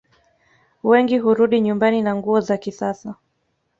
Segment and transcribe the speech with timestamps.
[0.83, 3.15] Wengi hurudi nyumbani na nguo za kisasa